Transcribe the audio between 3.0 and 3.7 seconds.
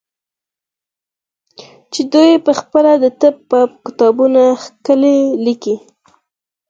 د طب په